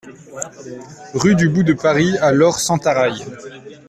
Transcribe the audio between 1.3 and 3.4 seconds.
du Bout de Paris à Lorp-Sentaraille